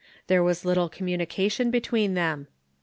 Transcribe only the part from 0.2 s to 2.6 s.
There was little communication between them.